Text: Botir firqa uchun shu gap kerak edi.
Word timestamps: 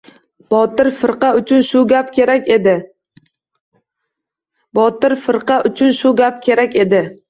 Botir 0.53 0.87
firqa 1.01 1.29
uchun 1.41 1.61
shu 5.97 6.15
gap 6.23 6.41
kerak 6.49 6.75
edi. 6.85 7.05